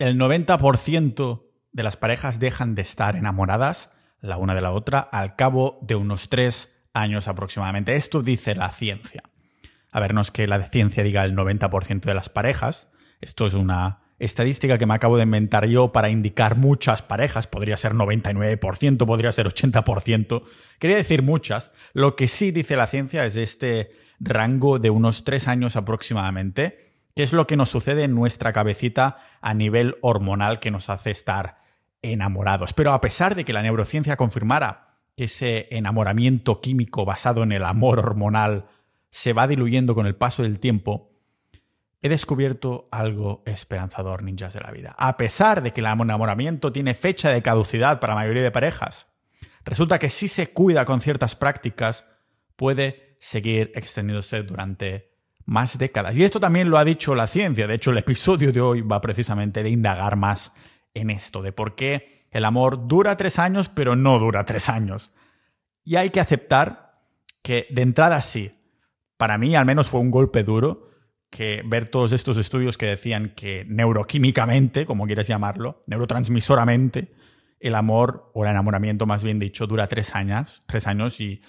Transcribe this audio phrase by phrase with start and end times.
[0.00, 5.36] el 90% de las parejas dejan de estar enamoradas la una de la otra al
[5.36, 7.94] cabo de unos tres años aproximadamente.
[7.94, 9.22] Esto dice la ciencia.
[9.92, 12.88] A ver, no es que la ciencia diga el 90% de las parejas,
[13.20, 17.76] esto es una estadística que me acabo de inventar yo para indicar muchas parejas, podría
[17.76, 20.42] ser 99%, podría ser 80%,
[20.78, 21.72] quería decir muchas.
[21.92, 26.89] Lo que sí dice la ciencia es este rango de unos tres años aproximadamente,
[27.20, 31.10] que es lo que nos sucede en nuestra cabecita a nivel hormonal que nos hace
[31.10, 31.58] estar
[32.00, 32.72] enamorados.
[32.72, 37.64] Pero a pesar de que la neurociencia confirmara que ese enamoramiento químico basado en el
[37.64, 38.68] amor hormonal
[39.10, 41.12] se va diluyendo con el paso del tiempo,
[42.00, 44.94] he descubierto algo esperanzador, ninjas de la vida.
[44.96, 49.08] A pesar de que el enamoramiento tiene fecha de caducidad para la mayoría de parejas,
[49.66, 52.06] resulta que si se cuida con ciertas prácticas,
[52.56, 55.09] puede seguir extendiéndose durante
[55.44, 56.16] más décadas.
[56.16, 57.66] Y esto también lo ha dicho la ciencia.
[57.66, 60.52] De hecho, el episodio de hoy va precisamente de indagar más
[60.94, 65.12] en esto, de por qué el amor dura tres años, pero no dura tres años.
[65.84, 67.00] Y hay que aceptar
[67.42, 68.52] que de entrada sí,
[69.16, 70.88] para mí al menos fue un golpe duro
[71.30, 77.12] que ver todos estos estudios que decían que neuroquímicamente, como quieras llamarlo, neurotransmisoramente,
[77.60, 81.40] el amor o el enamoramiento más bien dicho dura tres años, tres años y,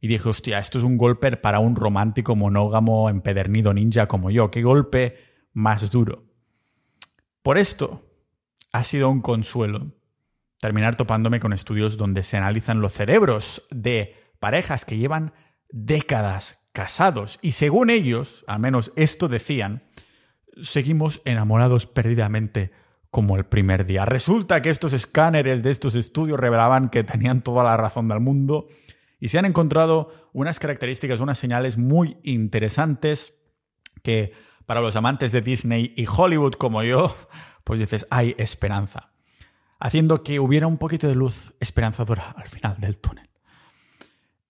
[0.00, 4.50] y dije, hostia, esto es un golpe para un romántico monógamo empedernido ninja como yo,
[4.50, 5.16] qué golpe
[5.52, 6.24] más duro.
[7.42, 8.02] Por esto,
[8.72, 9.92] ha sido un consuelo
[10.60, 15.32] terminar topándome con estudios donde se analizan los cerebros de parejas que llevan
[15.70, 19.84] décadas casados y según ellos, al menos esto decían,
[20.60, 22.70] seguimos enamorados perdidamente
[23.10, 24.04] como el primer día.
[24.04, 28.68] Resulta que estos escáneres de estos estudios revelaban que tenían toda la razón del mundo
[29.18, 33.42] y se han encontrado unas características, unas señales muy interesantes
[34.02, 34.32] que
[34.66, 37.14] para los amantes de Disney y Hollywood como yo
[37.66, 39.10] pues dices, hay esperanza.
[39.80, 43.28] Haciendo que hubiera un poquito de luz esperanzadora al final del túnel.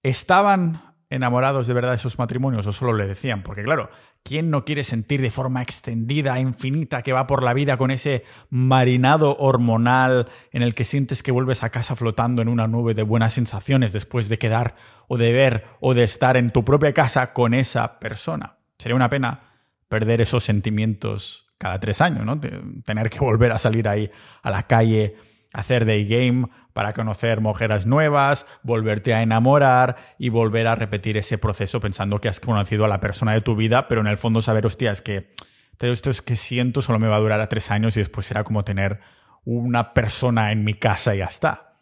[0.03, 3.43] ¿Estaban enamorados de verdad de esos matrimonios o solo le decían?
[3.43, 3.91] Porque claro,
[4.23, 8.25] ¿quién no quiere sentir de forma extendida, infinita, que va por la vida con ese
[8.51, 13.03] marinado hormonal en el que sientes que vuelves a casa flotando en una nube de
[13.03, 14.77] buenas sensaciones después de quedar
[15.09, 18.59] o de ver o de estar en tu propia casa con esa persona?
[18.79, 19.43] Sería una pena
[19.89, 22.39] perder esos sentimientos cada tres años, ¿no?
[22.85, 24.11] Tener que volver a salir ahí
[24.43, 25.17] a la calle,
[25.53, 31.39] hacer day game para conocer mujeres nuevas, volverte a enamorar y volver a repetir ese
[31.39, 34.43] proceso pensando que has conocido a la persona de tu vida, pero en el fondo
[34.43, 35.33] saber, hostia, es que
[35.79, 38.27] todo esto es que siento solo me va a durar a tres años y después
[38.27, 39.01] será como tener
[39.47, 41.79] una persona en mi casa y ya está.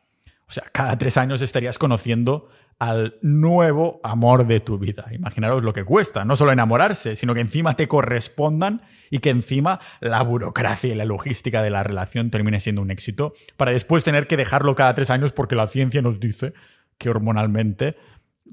[0.46, 2.48] O sea, cada tres años estarías conociendo
[2.78, 5.06] al nuevo amor de tu vida.
[5.12, 9.80] Imaginaros lo que cuesta, no solo enamorarse, sino que encima te correspondan y que encima
[10.00, 14.26] la burocracia y la logística de la relación termine siendo un éxito, para después tener
[14.26, 16.52] que dejarlo cada tres años porque la ciencia nos dice
[16.98, 17.96] que hormonalmente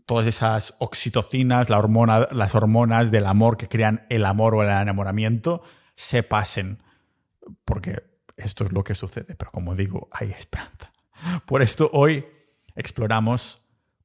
[0.06, 5.62] todas esas oxitocinas, las hormonas del amor que crean el amor o el enamoramiento,
[5.96, 6.82] se pasen.
[7.66, 8.04] Porque
[8.38, 10.92] esto es lo que sucede, pero como digo, hay esperanza.
[11.46, 12.26] Por esto hoy
[12.76, 13.61] exploramos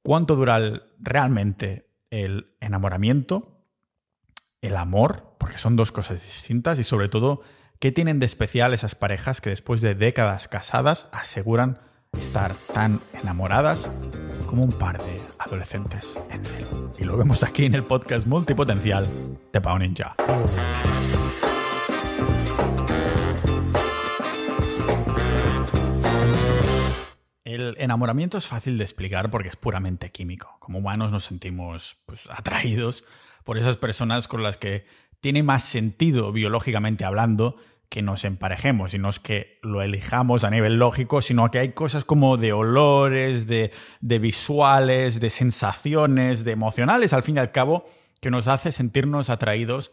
[0.06, 0.60] cuánto dura
[1.00, 3.64] realmente el enamoramiento,
[4.60, 7.42] el amor, porque son dos cosas distintas, y sobre todo,
[7.80, 11.80] qué tienen de especial esas parejas que después de décadas casadas aseguran
[12.12, 14.08] estar tan enamoradas
[14.46, 16.68] como un par de adolescentes en celo.
[17.00, 19.08] Y lo vemos aquí en el podcast multipotencial
[19.52, 20.14] de Pau Ninja.
[27.56, 30.58] El enamoramiento es fácil de explicar porque es puramente químico.
[30.60, 33.02] Como humanos nos sentimos pues, atraídos
[33.44, 34.84] por esas personas con las que
[35.22, 37.56] tiene más sentido biológicamente hablando
[37.88, 41.72] que nos emparejemos y no es que lo elijamos a nivel lógico, sino que hay
[41.72, 47.52] cosas como de olores, de, de visuales, de sensaciones, de emocionales, al fin y al
[47.52, 47.86] cabo,
[48.20, 49.92] que nos hace sentirnos atraídos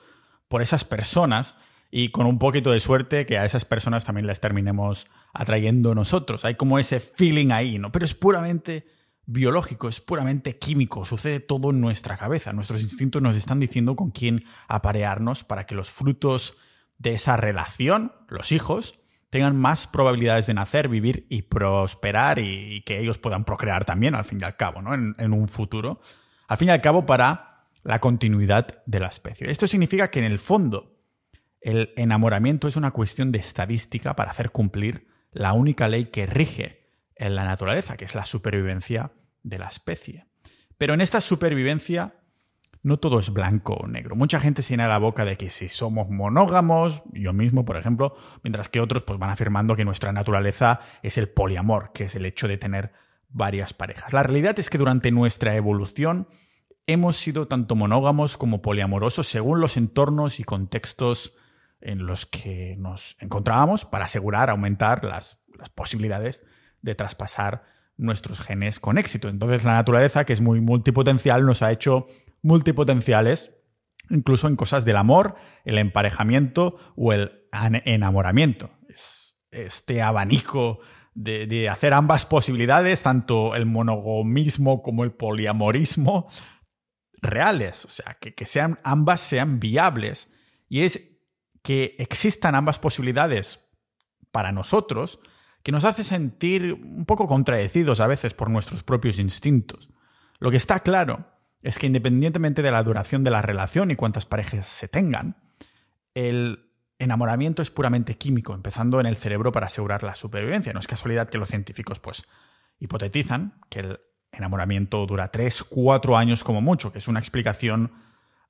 [0.50, 1.56] por esas personas
[1.92, 6.46] y con un poquito de suerte que a esas personas también las terminemos atrayendo nosotros.
[6.46, 7.92] Hay como ese feeling ahí, ¿no?
[7.92, 8.86] Pero es puramente
[9.26, 12.54] biológico, es puramente químico, sucede todo en nuestra cabeza.
[12.54, 16.58] Nuestros instintos nos están diciendo con quién aparearnos para que los frutos
[16.98, 19.00] de esa relación, los hijos,
[19.30, 24.26] tengan más probabilidades de nacer, vivir y prosperar y, que ellos puedan procrear también, al
[24.26, 24.94] fin y al cabo, ¿no?
[24.94, 26.02] En, un futuro.
[26.48, 29.50] Al fin y al cabo, para la continuidad de la especie.
[29.50, 31.00] Esto significa que en el fondo
[31.62, 36.90] el enamoramiento es una cuestión de estadística para hacer cumplir la única ley que rige
[37.16, 39.12] en la naturaleza, que es la supervivencia
[39.44, 40.26] de la especie.
[40.78, 42.16] Pero en esta supervivencia
[42.82, 44.16] no todo es blanco o negro.
[44.16, 48.16] Mucha gente se llena la boca de que si somos monógamos, yo mismo, por ejemplo,
[48.44, 52.26] mientras que otros pues, van afirmando que nuestra naturaleza es el poliamor, que es el
[52.26, 52.92] hecho de tener
[53.30, 54.12] varias parejas.
[54.12, 56.28] La realidad es que durante nuestra evolución
[56.86, 61.36] hemos sido tanto monógamos como poliamorosos según los entornos y contextos
[61.84, 66.42] en los que nos encontrábamos para asegurar, aumentar las, las posibilidades
[66.82, 67.64] de traspasar
[67.98, 69.30] nuestros genes con éxito.
[69.30, 72.08] Entonces la naturaleza, que es muy multipotencial, nos ha hecho
[72.42, 73.52] multipotenciales,
[74.10, 75.36] incluso en cosas del amor,
[75.66, 78.72] el emparejamiento o el enamoramiento.
[79.52, 80.80] Este abanico
[81.14, 86.28] de, hacer ambas posibilidades, tanto el monogomismo como el poliamorismo,
[87.22, 90.30] reales, o sea, que, que sean, ambas sean viables.
[90.68, 91.13] Y es
[91.64, 93.62] que existan ambas posibilidades
[94.32, 95.20] para nosotros,
[95.64, 99.90] que nos hace sentir un poco contradecidos a veces por nuestros propios instintos.
[100.40, 101.26] Lo que está claro
[101.62, 105.38] es que independientemente de la duración de la relación y cuántas parejas se tengan,
[106.14, 106.70] el
[107.00, 110.74] enamoramiento es puramente químico, empezando en el cerebro para asegurar la supervivencia.
[110.74, 112.24] No es casualidad que los científicos pues
[112.80, 114.00] hipotetizan que el
[114.34, 117.94] enamoramiento dura 3, 4 años como mucho, que es una explicación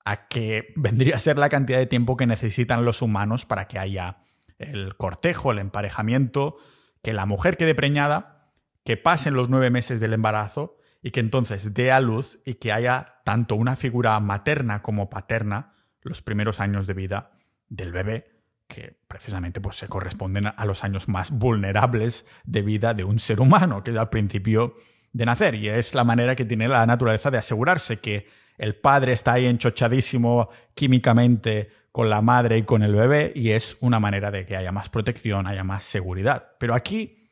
[0.05, 3.79] a que vendría a ser la cantidad de tiempo que necesitan los humanos para que
[3.79, 4.17] haya
[4.57, 6.57] el cortejo, el emparejamiento,
[7.01, 8.51] que la mujer quede preñada,
[8.83, 12.71] que pasen los nueve meses del embarazo y que entonces dé a luz y que
[12.71, 17.31] haya tanto una figura materna como paterna los primeros años de vida
[17.69, 23.03] del bebé, que precisamente pues, se corresponden a los años más vulnerables de vida de
[23.03, 24.75] un ser humano, que es al principio
[25.11, 25.55] de nacer.
[25.55, 28.27] Y es la manera que tiene la naturaleza de asegurarse que
[28.57, 33.77] el padre está ahí enchochadísimo químicamente con la madre y con el bebé, y es
[33.81, 36.53] una manera de que haya más protección, haya más seguridad.
[36.59, 37.29] Pero aquí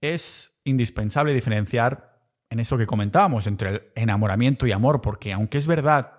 [0.00, 2.18] es indispensable diferenciar
[2.50, 6.12] en eso que comentábamos entre el enamoramiento y amor, porque aunque es verdad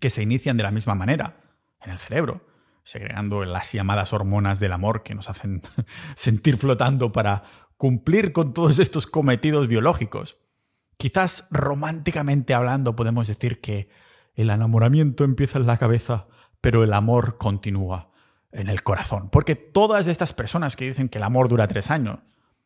[0.00, 1.36] que se inician de la misma manera
[1.82, 2.46] en el cerebro,
[2.84, 5.62] segregando las llamadas hormonas del amor que nos hacen
[6.14, 7.42] sentir flotando para
[7.76, 10.36] cumplir con todos estos cometidos biológicos,
[10.98, 13.88] quizás románticamente hablando podemos decir que
[14.34, 16.26] el enamoramiento empieza en la cabeza,
[16.60, 18.10] pero el amor continúa
[18.52, 19.30] en el corazón.
[19.30, 22.20] Porque todas estas personas que dicen que el amor dura tres años,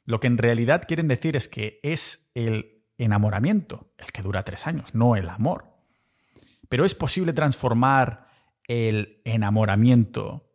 [0.05, 4.67] lo que en realidad quieren decir es que es el enamoramiento, el que dura tres
[4.67, 5.67] años, no el amor.
[6.69, 8.27] Pero es posible transformar
[8.67, 10.51] el enamoramiento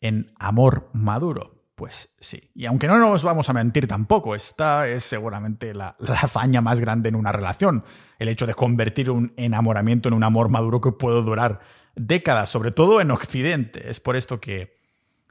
[0.00, 1.51] en amor maduro.
[1.74, 2.50] Pues sí.
[2.54, 6.80] Y aunque no nos vamos a mentir tampoco, esta es seguramente la, la, hazaña más
[6.80, 7.84] grande en una relación.
[8.18, 11.60] El hecho de convertir un enamoramiento en un amor maduro que puede durar
[11.94, 13.88] décadas, sobre todo en Occidente.
[13.90, 14.76] Es por esto que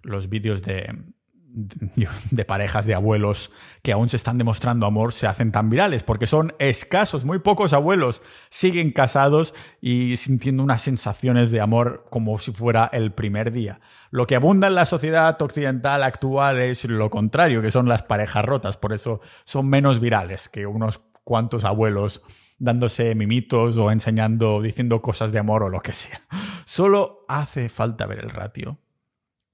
[0.01, 1.13] los vídeos de,
[1.53, 3.51] de parejas de abuelos
[3.81, 7.73] que aún se están demostrando amor se hacen tan virales, porque son escasos, muy pocos
[7.73, 13.81] abuelos siguen casados y sintiendo unas sensaciones de amor como si fuera el primer día.
[14.11, 18.45] Lo que abunda en la sociedad occidental actual es lo contrario, que son las parejas
[18.45, 22.23] rotas, por eso son menos virales que unos cuantos abuelos
[22.59, 26.21] dándose mimitos o enseñando, diciendo cosas de amor o lo que sea.
[26.65, 28.77] Solo hace falta ver el ratio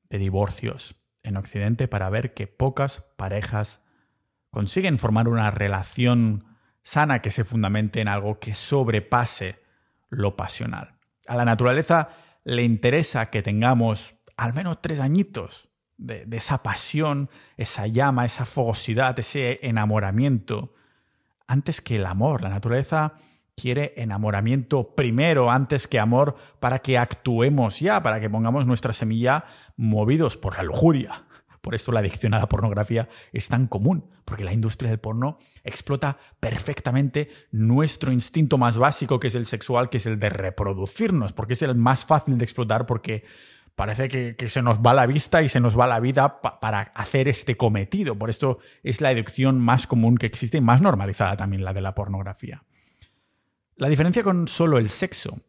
[0.10, 0.96] de divorcios
[1.28, 3.82] en Occidente para ver que pocas parejas
[4.50, 6.46] consiguen formar una relación
[6.84, 9.62] sana que se fundamente en algo que sobrepase
[10.10, 10.96] lo pasional.
[11.28, 12.10] A la naturaleza
[12.44, 19.20] le interesa que tengamos al menos tres añitos de, esa pasión, esa llama, esa fogosidad,
[19.20, 20.74] ese enamoramiento,
[21.48, 22.42] antes que el amor.
[22.42, 23.14] La naturaleza
[23.60, 29.46] quiere enamoramiento primero antes que amor para que actuemos ya, para que pongamos nuestra semilla
[29.76, 31.24] movidos por la lujuria.
[31.62, 35.40] Por eso la adicción a la pornografía es tan común, porque la industria del porno
[35.64, 41.34] explota perfectamente nuestro instinto más básico, que es el sexual, que es el de reproducirnos,
[41.34, 43.26] porque es el más fácil de explotar, porque
[43.76, 47.28] parece que, se nos va la vista y se nos va la vida para hacer
[47.28, 48.16] este cometido.
[48.18, 51.82] Por esto es la adicción más común que existe y más normalizada también la de
[51.82, 52.64] la pornografía.
[53.78, 55.40] La diferencia con solo el sexo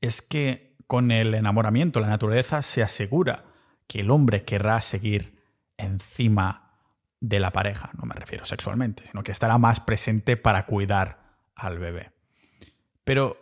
[0.00, 3.44] es que con el enamoramiento la naturaleza se asegura
[3.88, 5.42] que el hombre querrá seguir
[5.76, 6.78] encima
[7.18, 11.80] de la pareja, no me refiero sexualmente, sino que estará más presente para cuidar al
[11.80, 12.12] bebé.
[13.02, 13.36] Pero,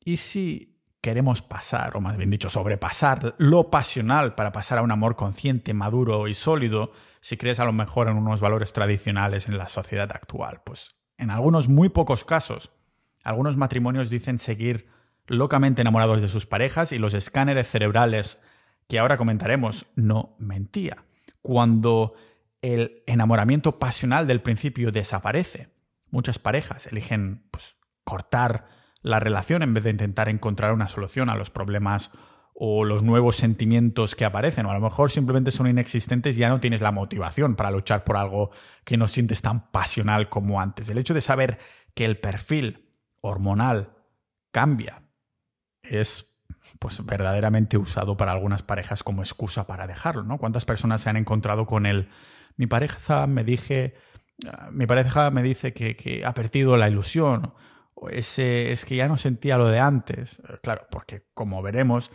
[0.00, 4.90] ¿y si queremos pasar, o más bien dicho, sobrepasar lo pasional para pasar a un
[4.90, 6.90] amor consciente, maduro y sólido,
[7.20, 10.62] si crees a lo mejor en unos valores tradicionales en la sociedad actual?
[10.66, 12.73] Pues en algunos muy pocos casos
[13.24, 14.86] algunos matrimonios dicen seguir
[15.26, 18.42] locamente enamorados de sus parejas y los escáneres cerebrales
[18.86, 21.04] que ahora comentaremos no mentía.
[21.40, 22.14] Cuando
[22.60, 25.70] el enamoramiento pasional del principio desaparece,
[26.10, 28.68] muchas parejas eligen pues, cortar
[29.00, 32.10] la relación en vez de intentar encontrar una solución a los problemas
[32.54, 36.48] o los nuevos sentimientos que aparecen, o a lo mejor simplemente son inexistentes y ya
[36.48, 38.50] no tienes la motivación para luchar por algo
[38.84, 40.88] que no sientes tan pasional como antes.
[40.88, 41.58] El hecho de saber
[41.94, 42.83] que el perfil
[43.24, 43.96] hormonal
[44.50, 45.02] cambia
[45.82, 46.42] es
[46.78, 50.38] pues verdaderamente usado para algunas parejas como excusa para dejarlo, ¿no?
[50.38, 52.08] ¿Cuántas personas se han encontrado con él?
[52.56, 53.94] Mi pareja me dije,
[54.50, 57.52] ah, mi pareja me dice que, que ha perdido la ilusión,
[57.94, 60.40] o es que ya no sentía lo de antes.
[60.62, 62.10] Claro, porque como veremos,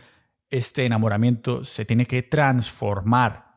[0.48, 3.50] este enamoramiento se tiene que transformar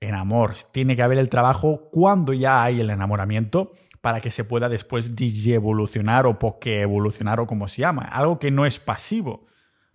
[0.00, 0.54] en amor.
[0.72, 3.72] Tiene que haber el trabajo cuando ya hay el enamoramiento
[4.06, 8.02] para que se pueda después evolucionar o evolucionar o como se llama.
[8.02, 9.48] Algo que no es pasivo.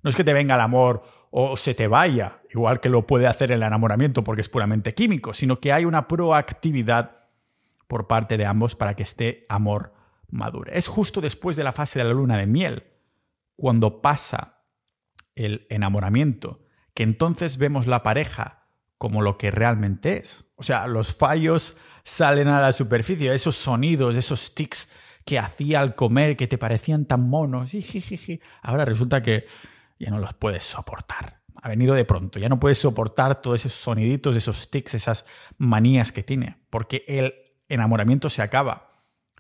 [0.03, 3.25] No es que te venga el amor o se te vaya, igual que lo puede
[3.27, 7.19] hacer el enamoramiento porque es puramente químico, sino que hay una proactividad
[7.87, 9.93] por parte de ambos para que este amor
[10.29, 10.77] madure.
[10.77, 12.83] Es justo después de la fase de la luna de miel,
[13.55, 14.57] cuando pasa
[15.35, 20.43] el enamoramiento, que entonces vemos la pareja como lo que realmente es.
[20.57, 24.91] O sea, los fallos salen a la superficie, esos sonidos, esos tics
[25.25, 27.72] que hacía al comer que te parecían tan monos,
[28.62, 29.46] ahora resulta que
[30.00, 31.41] ya no los puedes soportar.
[31.62, 35.25] Ha venido de pronto, ya no puedes soportar todos esos soniditos, esos tics, esas
[35.58, 37.36] manías que tiene, porque el
[37.70, 38.91] enamoramiento se acaba,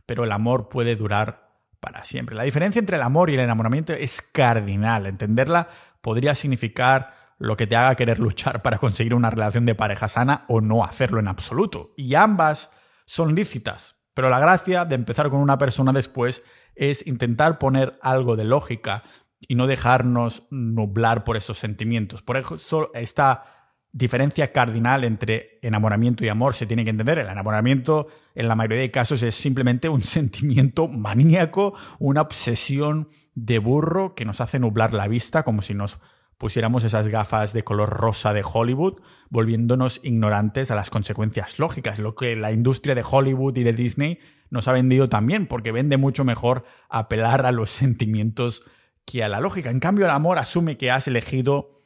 [0.05, 1.49] pero el amor puede durar
[1.79, 2.35] para siempre.
[2.35, 5.07] La diferencia entre el amor y el enamoramiento es cardinal.
[5.07, 5.67] Entenderla
[6.01, 10.45] podría significar lo que te haga querer luchar para conseguir una relación de pareja sana
[10.47, 11.93] o no hacerlo en absoluto.
[11.97, 12.71] Y ambas
[13.05, 13.95] son lícitas.
[14.13, 16.43] Pero la gracia de empezar con una persona después
[16.75, 19.03] es intentar poner algo de lógica
[19.39, 22.21] y no dejarnos nublar por esos sentimientos.
[22.21, 23.43] Por eso está
[23.91, 27.17] diferencia cardinal entre enamoramiento y amor se tiene que entender.
[27.17, 33.57] El enamoramiento, en la mayoría de casos, es simplemente un sentimiento maníaco, una obsesión de
[33.57, 35.99] burro que nos hace nublar la vista, como si nos
[36.41, 42.15] pusiéramos esas gafas de color rosa de Hollywood, volviéndonos ignorantes a las consecuencias lógicas, lo
[42.15, 44.17] que la industria de Hollywood y de Disney
[44.49, 48.65] nos ha vendido también, porque vende mucho mejor apelar a los sentimientos
[49.05, 49.69] que a la lógica.
[49.69, 51.77] En cambio, el amor asume que has elegido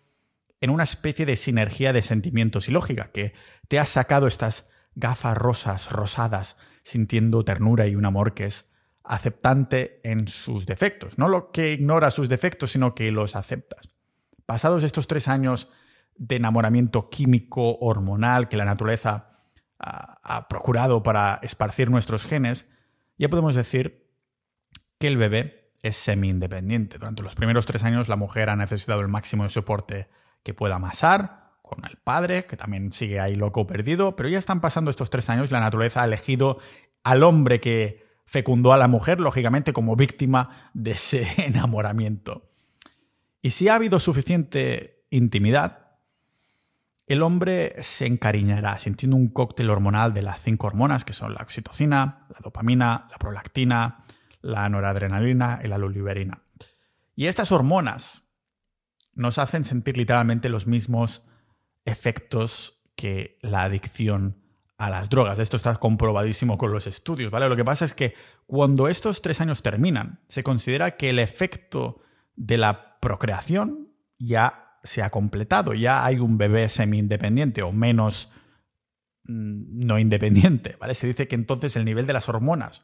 [0.61, 3.33] en una especie de sinergia de sentimientos y lógica, que
[3.67, 8.71] te has sacado estas gafas rosas, rosadas, sintiendo ternura y un amor que es
[9.03, 11.17] aceptante en sus defectos.
[11.17, 13.94] No lo que ignora sus defectos, sino que los aceptas.
[14.45, 15.71] Pasados estos tres años
[16.15, 19.35] de enamoramiento químico hormonal que la naturaleza
[19.79, 22.69] ha, procurado para esparcir nuestros genes,
[23.17, 24.09] ya podemos decir
[24.99, 26.97] que el bebé es semi-independiente.
[26.97, 30.07] Durante los primeros tres años la mujer ha necesitado el máximo de soporte
[30.43, 34.61] que pueda amasar con el padre, que también sigue ahí loco perdido, pero ya están
[34.61, 36.59] pasando estos tres años y la naturaleza ha elegido
[37.03, 42.51] al hombre que fecundó a la mujer, lógicamente, como víctima de ese enamoramiento.
[43.45, 45.91] Y si ha habido suficiente intimidad,
[47.05, 51.43] el hombre se encariñará sintiendo un cóctel hormonal de las cinco hormonas que son la
[51.43, 54.03] oxitocina, la dopamina, la prolactina,
[54.41, 56.41] la noradrenalina y la luliverina.
[57.15, 58.23] Y estas hormonas
[59.13, 61.21] nos hacen sentir literalmente los mismos
[61.85, 64.41] efectos que la adicción
[64.79, 65.37] a las drogas.
[65.37, 67.47] Esto está comprobadísimo con los estudios, ¿vale?
[67.47, 68.15] Lo que pasa es que
[68.47, 72.01] cuando estos tres años terminan, se considera que el efecto
[72.35, 78.31] de la procreación ya se ha completado, ya hay un bebé semi-independiente o menos
[79.25, 80.95] mm, no independiente, ¿vale?
[80.95, 82.81] Se dice que entonces el nivel de las hormonas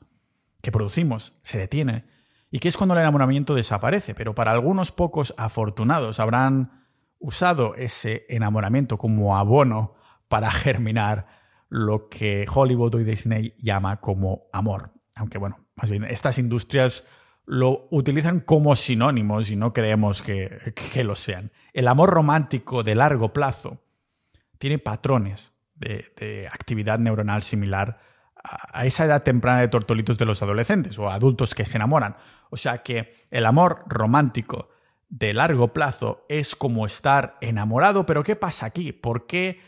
[0.62, 2.06] que producimos se detiene
[2.51, 6.86] y que es cuando el enamoramiento desaparece, pero para algunos pocos afortunados habrán
[7.18, 9.96] usado ese enamoramiento como abono
[10.28, 11.25] para germinar
[11.68, 14.94] lo que Hollywood y Disney llama como amor.
[15.16, 17.06] Aunque bueno, más bien estas industrias
[17.46, 21.52] lo utilizan como sinónimos y no creemos que, lo sean.
[21.74, 23.82] El amor romántico de largo plazo
[24.58, 28.00] tiene patrones de, actividad neuronal similar
[28.44, 32.16] a esa edad temprana de tortolitos de los adolescentes o adultos que se enamoran.
[32.50, 34.70] O sea que el amor romántico
[35.10, 38.94] de largo plazo es como estar enamorado, pero ¿qué pasa aquí?
[38.94, 39.60] ¿Por qué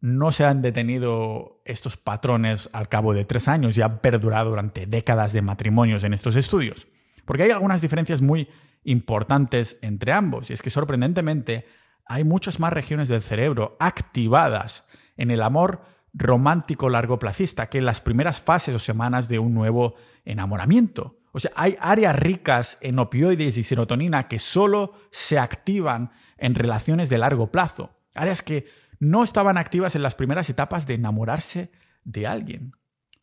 [0.00, 4.86] no se han detenido estos patrones al cabo de tres años y han perdurado durante
[4.86, 6.88] décadas de matrimonios en estos estudios?
[7.24, 8.48] Porque hay algunas diferencias muy
[8.84, 11.66] importantes entre ambos, y es que sorprendentemente
[12.06, 14.86] hay muchas más regiones del cerebro activadas
[15.16, 19.94] en el amor romántico largoplacista que en las primeras fases o semanas de un nuevo
[20.24, 21.18] enamoramiento.
[21.32, 27.08] O sea, hay áreas ricas en opioides y serotonina que solo se activan en relaciones
[27.08, 27.98] de largo plazo.
[28.14, 28.66] Áreas que
[28.98, 31.72] no estaban activas en las primeras etapas de enamorarse
[32.04, 32.72] de alguien.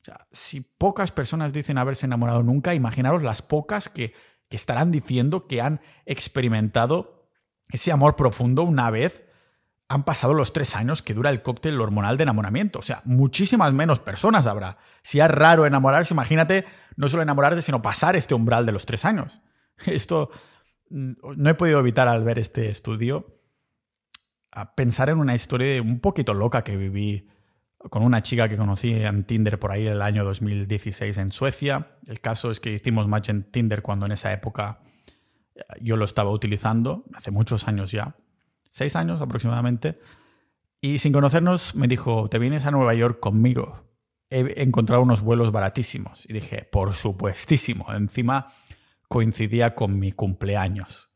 [0.02, 4.14] O sea, si pocas personas dicen haberse enamorado nunca, imaginaros las pocas que
[4.50, 7.30] que estarán diciendo que han experimentado
[7.70, 9.26] ese amor profundo una vez
[9.88, 12.80] han pasado los tres años que dura el cóctel hormonal de enamoramiento.
[12.80, 14.78] O sea, muchísimas menos personas habrá.
[15.02, 16.66] Si es raro enamorarse, imagínate
[16.96, 19.42] no solo enamorarte, sino pasar este umbral de los tres años.
[19.86, 20.30] Esto
[20.90, 23.40] mm, no he podido evitar al ver este estudio
[24.52, 27.30] a pensar en una historia un poquito loca que viví
[27.90, 31.98] con una chica que conocí en Tinder por ahí el año 2016 en Suecia.
[32.08, 34.82] El caso es que hicimos match en Tinder cuando en esa época
[35.56, 38.16] eh, yo lo estaba utilizando, hace muchos años ya
[38.72, 40.00] seis años aproximadamente.
[40.82, 43.84] Y sin conocernos me dijo, te vienes a Nueva York conmigo.
[44.30, 46.26] He encontrado unos vuelos baratísimos.
[46.30, 47.92] Y dije, por supuestísimo.
[47.94, 48.48] Encima
[49.08, 51.10] coincidía con mi cumpleaños.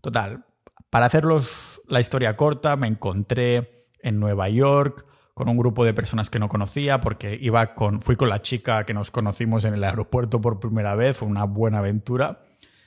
[0.00, 0.46] Total,
[0.88, 5.04] para hacerlos la historia corta, me encontré en Nueva York
[5.38, 8.84] con un grupo de personas que no conocía porque iba con, fui con la chica
[8.84, 12.40] que nos conocimos en el aeropuerto por primera vez, fue una buena aventura.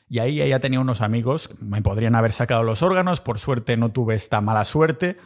[0.10, 3.94] Y ahí ella tenía unos amigos, me podrían haber sacado los órganos, por suerte no
[3.94, 5.18] tuve esta mala suerte,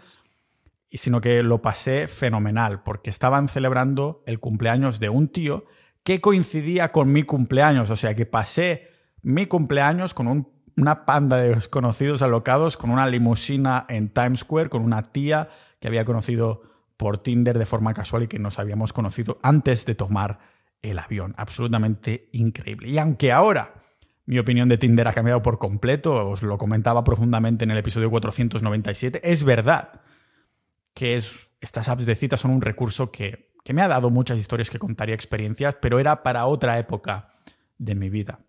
[0.91, 5.65] sino que lo pasé fenomenal, porque estaban celebrando el cumpleaños de un tío
[6.03, 8.91] que coincidía con mi cumpleaños, o sea que pasé
[9.23, 14.83] mi cumpleaños con una panda de desconocidos alocados, con una limusina en Times Square, con
[14.83, 19.39] una tía que había conocido por Tinder de forma casual y que nos habíamos conocido
[19.41, 20.39] antes de tomar
[20.81, 21.33] el avión.
[21.37, 22.89] Absolutamente increíble.
[22.89, 23.83] Y aunque ahora
[24.25, 28.09] mi opinión de Tinder ha cambiado por completo, os lo comentaba profundamente en el episodio
[28.09, 29.21] 497.
[29.23, 30.01] Es verdad
[30.93, 34.39] que es, estas apps de citas son un recurso que, que me ha dado muchas
[34.39, 37.29] historias que contaría experiencias, pero era para otra época
[37.77, 38.39] de mi vida.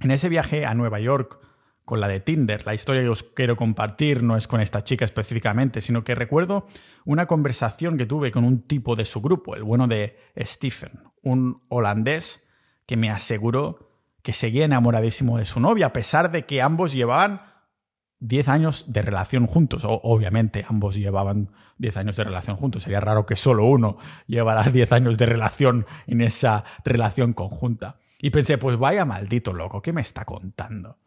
[0.00, 1.38] En ese viaje a Nueva York
[1.84, 5.04] con la de Tinder, la historia que os quiero compartir no es con esta chica
[5.04, 6.66] específicamente, sino que recuerdo
[7.04, 11.62] una conversación que tuve con un tipo de su grupo, el bueno de Stephen, un
[11.68, 12.48] holandés
[12.86, 13.90] que me aseguró
[14.22, 17.42] que seguía enamoradísimo de su novia, a pesar de que ambos llevaban
[18.20, 19.84] 10 años de relación juntos.
[19.84, 22.84] O, obviamente, ambos llevaban 10 años de relación juntos.
[22.84, 27.98] Sería raro que solo uno llevara 10 años de relación en esa relación conjunta.
[28.18, 30.98] Y pensé, pues vaya maldito loco, ¿qué me está contando?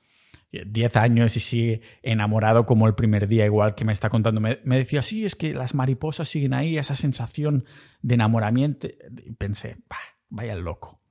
[0.51, 4.41] 10 años y sigue enamorado como el primer día, igual que me está contando.
[4.41, 7.65] Me, decía, sí, es que las mariposas siguen ahí, esa sensación
[8.01, 8.87] de enamoramiento.
[8.87, 9.77] Y pensé,
[10.29, 11.01] vaya loco.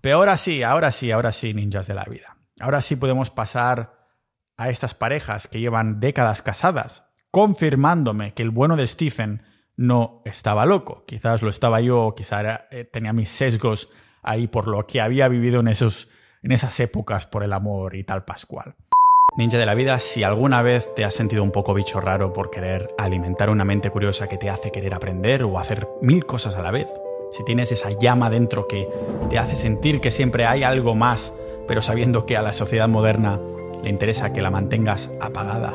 [0.00, 2.36] Pero ahora sí, ahora sí, ahora sí, ninjas de la vida.
[2.60, 4.08] Ahora sí podemos pasar
[4.56, 9.42] a estas parejas que llevan décadas casadas, confirmándome que el bueno de Stephen
[9.76, 11.04] no estaba loco.
[11.06, 13.88] Quizás lo estaba yo, quizás eh, tenía mis sesgos
[14.22, 16.08] ahí por lo que había vivido en, esos,
[16.42, 18.74] en esas épocas por el amor y tal pascual.
[19.36, 22.50] Ninja de la vida, si alguna vez te has sentido un poco bicho raro por
[22.50, 26.62] querer alimentar una mente curiosa que te hace querer aprender o hacer mil cosas a
[26.62, 26.86] la vez,
[27.30, 28.86] si tienes esa llama dentro que
[29.30, 31.32] te hace sentir que siempre hay algo más,
[31.66, 33.40] pero sabiendo que a la sociedad moderna
[33.82, 35.74] le interesa que la mantengas apagada,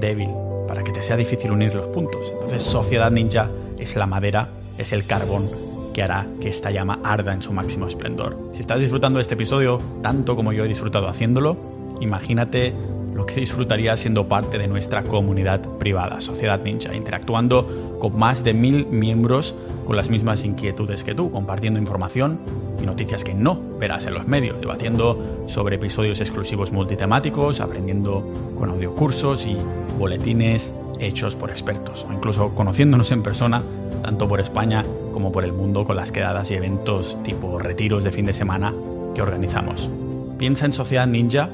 [0.00, 0.30] débil,
[0.66, 2.30] para que te sea difícil unir los puntos.
[2.32, 5.67] Entonces, Sociedad Ninja es la madera, es el carbón
[5.98, 8.36] que hará que esta llama arda en su máximo esplendor.
[8.52, 11.56] Si estás disfrutando de este episodio tanto como yo he disfrutado haciéndolo,
[12.00, 12.72] imagínate
[13.16, 18.54] lo que disfrutaría siendo parte de nuestra comunidad privada, Sociedad Ninja, interactuando con más de
[18.54, 19.56] mil miembros
[19.88, 22.38] con las mismas inquietudes que tú, compartiendo información
[22.80, 28.22] y noticias que no verás en los medios, debatiendo sobre episodios exclusivos multitemáticos, aprendiendo
[28.56, 29.56] con audiocursos y
[29.98, 33.62] boletines hechos por expertos, o incluso conociéndonos en persona,
[34.02, 34.84] tanto por España
[35.18, 38.72] como por el mundo, con las quedadas y eventos tipo retiros de fin de semana
[39.16, 39.90] que organizamos.
[40.38, 41.48] Piensa en Sociedad Ninja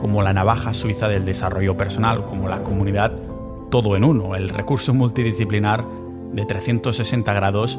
[0.00, 3.12] como la navaja suiza del desarrollo personal, como la comunidad
[3.70, 5.84] todo en uno, el recurso multidisciplinar
[6.32, 7.78] de 360 grados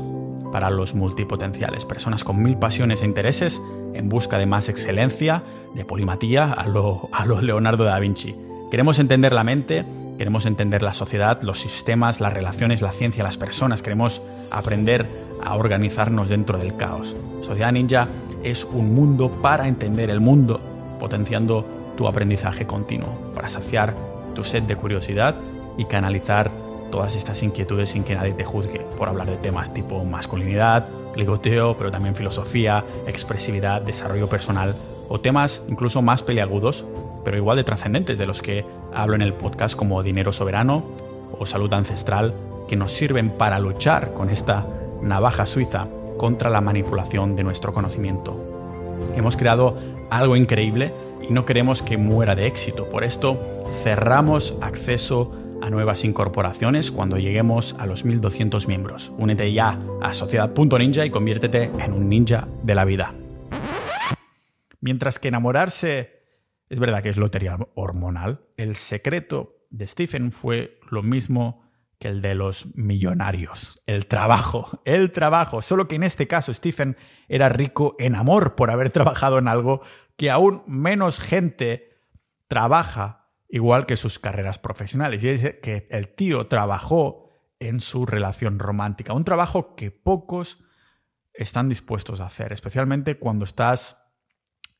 [0.52, 3.60] para los multipotenciales, personas con mil pasiones e intereses
[3.96, 5.42] en busca de más excelencia,
[5.74, 8.36] de polimatía a lo, a lo Leonardo da Vinci.
[8.70, 9.84] Queremos entender la mente,
[10.20, 15.08] queremos entender la sociedad, los sistemas, las relaciones, la ciencia, las personas, queremos aprender
[15.44, 17.16] a organizarnos dentro del caos.
[17.42, 18.08] Sociedad Ninja
[18.44, 20.60] es un mundo para entender el mundo,
[21.00, 21.66] potenciando
[21.98, 23.94] tu aprendizaje continuo, para saciar
[24.36, 25.36] tu sed de curiosidad
[25.78, 26.52] y canalizar
[26.92, 31.76] todas estas inquietudes sin que nadie te juzgue por hablar de temas tipo masculinidad, ligoteo,
[31.76, 34.76] pero también filosofía, expresividad, desarrollo personal
[35.10, 36.86] o temas incluso más peliagudos,
[37.24, 40.84] pero igual de trascendentes de los que hablo en el podcast como dinero soberano
[41.38, 42.34] o salud ancestral,
[42.68, 44.66] que nos sirven para luchar con esta
[45.04, 45.88] navaja suiza
[46.18, 48.38] contra la manipulación de nuestro conocimiento.
[49.16, 49.78] Hemos creado
[50.10, 50.92] algo increíble
[51.28, 52.86] y no queremos que muera de éxito.
[52.90, 53.38] Por esto
[53.84, 59.12] cerramos acceso a nuevas incorporaciones cuando lleguemos a los 1200 miembros.
[59.18, 63.14] Únete ya a sociedad.ninja y conviértete en un ninja de la vida.
[64.82, 66.24] Mientras que enamorarse
[66.70, 71.63] es verdad que es lotería hormonal, el secreto de Stephen fue lo mismo
[72.08, 77.50] el de los millonarios, el trabajo, el trabajo, solo que en este caso Stephen era
[77.50, 79.82] rico en amor por haber trabajado en algo
[80.16, 81.90] que aún menos gente
[82.48, 85.24] trabaja igual que sus carreras profesionales.
[85.24, 90.64] Y es que el tío trabajó en su relación romántica, un trabajo que pocos
[91.34, 94.12] están dispuestos a hacer, especialmente cuando estás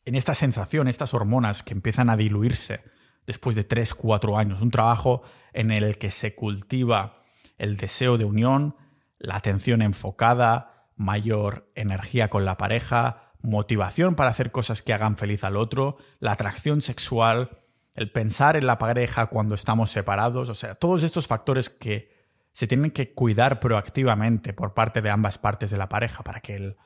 [0.06, 2.84] en esta sensación, estas hormonas que empiezan a diluirse
[3.26, 7.22] después de 3, 4 años, un trabajo en el que se cultiva
[7.58, 8.76] el deseo de unión,
[9.20, 15.44] la atención enfocada, mayor energía con la pareja, motivación para hacer cosas que hagan feliz
[15.44, 17.58] al otro, la atracción sexual,
[17.94, 22.12] el pensar en la pareja cuando estamos separados, o sea, todos estos factores que
[22.52, 26.56] se tienen que cuidar proactivamente por parte de ambas partes de la pareja para que
[26.56, 26.78] el,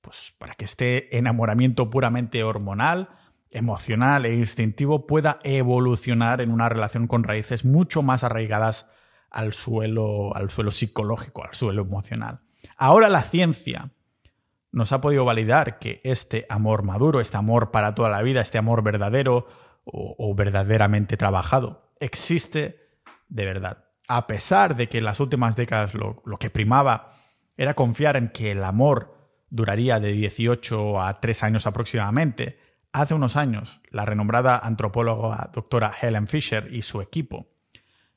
[0.00, 3.10] pues, para que este enamoramiento puramente hormonal,
[3.50, 8.90] emocional e instintivo pueda evolucionar en una relación con raíces mucho más arraigadas
[9.30, 12.40] al suelo, al suelo psicológico, al suelo emocional.
[12.76, 13.90] Ahora la ciencia
[14.72, 18.58] nos ha podido validar que este amor maduro, este amor para toda la vida, este
[18.58, 19.46] amor verdadero
[19.84, 22.80] o, verdaderamente trabajado, existe
[23.28, 23.84] de verdad.
[24.08, 27.12] A pesar de que en las últimas décadas lo, lo que primaba
[27.56, 29.16] era confiar en que el amor
[29.48, 32.58] duraría de 18 a 3 años aproximadamente,
[33.00, 37.46] hace unos años la renombrada antropóloga doctora Helen Fisher y su equipo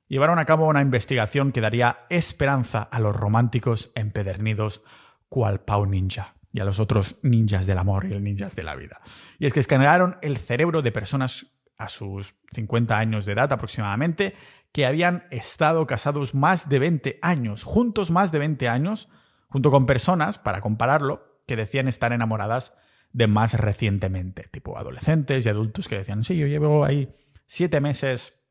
[0.07, 4.81] llevaron a cabo una investigación que daría esperanza a los románticos empedernidos
[5.27, 8.75] cual Pau Ninja y a los otros ninjas del amor y los ninjas de la
[8.75, 9.01] vida.
[9.37, 14.33] Y es que escanearon el cerebro de personas a sus 50 años de edad aproximadamente
[14.71, 19.09] que habían estado casados más de 20 años, juntos más de 20 años,
[19.49, 22.73] junto con personas, para compararlo, que decían estar enamoradas
[23.11, 27.13] de más recientemente, tipo adolescentes y adultos que decían, sí, yo llevo ahí
[27.45, 28.41] siete meses,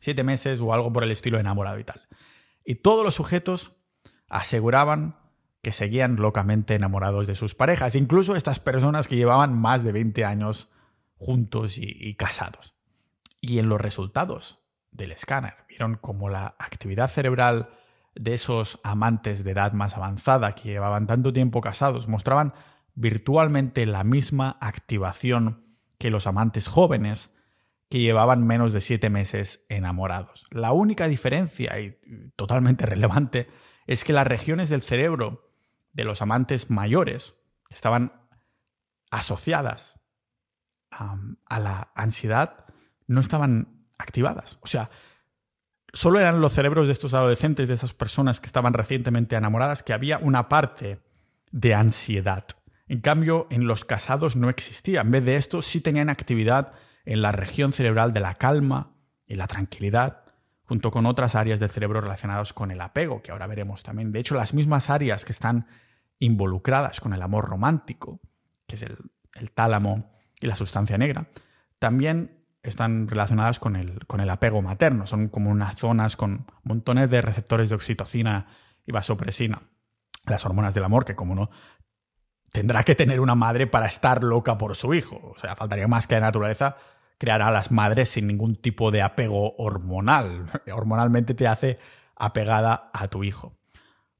[0.00, 2.08] siete meses o algo por el estilo enamorado y tal.
[2.64, 3.72] Y todos los sujetos
[4.28, 5.16] aseguraban
[5.62, 10.24] que seguían locamente enamorados de sus parejas, incluso estas personas que llevaban más de 20
[10.24, 10.70] años
[11.16, 12.74] juntos y, y casados.
[13.40, 14.58] Y en los resultados
[14.90, 17.70] del escáner vieron como la actividad cerebral
[18.14, 22.54] de esos amantes de edad más avanzada que llevaban tanto tiempo casados mostraban
[22.94, 27.32] virtualmente la misma activación que los amantes jóvenes
[27.88, 30.46] que llevaban menos de siete meses enamorados.
[30.50, 31.98] La única diferencia, y
[32.36, 33.48] totalmente relevante,
[33.86, 35.50] es que las regiones del cerebro
[35.92, 37.34] de los amantes mayores
[37.68, 38.12] estaban
[39.10, 39.98] asociadas
[40.90, 42.64] a la ansiedad,
[43.06, 44.58] no estaban activadas.
[44.60, 44.90] O sea,
[45.92, 49.92] solo eran los cerebros de estos adolescentes, de esas personas que estaban recientemente enamoradas, que
[49.92, 51.00] había una parte
[51.50, 52.46] de ansiedad.
[52.90, 55.02] En cambio, en los casados no existía.
[55.02, 56.72] En vez de esto, sí tenían actividad
[57.04, 60.24] en la región cerebral de la calma y la tranquilidad,
[60.64, 64.10] junto con otras áreas del cerebro relacionadas con el apego, que ahora veremos también.
[64.10, 65.68] De hecho, las mismas áreas que están
[66.18, 68.20] involucradas con el amor romántico,
[68.66, 71.28] que es el, tálamo y la sustancia negra,
[71.78, 75.06] también están relacionadas con el, con el apego materno.
[75.06, 78.48] Son como unas zonas con montones de receptores de oxitocina
[78.84, 79.62] y vasopresina.
[80.26, 81.50] Las hormonas del amor, que como no
[82.52, 85.32] tendrá que tener una madre para estar loca por su hijo.
[85.34, 86.76] O sea, faltaría más que la naturaleza
[87.18, 90.46] creará a las madres sin ningún tipo de apego hormonal.
[90.72, 91.78] Hormonalmente te hace
[92.16, 93.56] apegada a tu hijo.